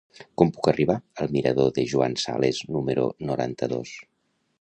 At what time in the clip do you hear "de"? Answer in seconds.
1.75-1.85